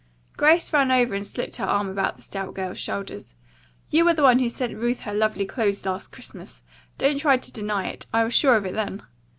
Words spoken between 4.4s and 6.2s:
sent Ruth her lovely clothes last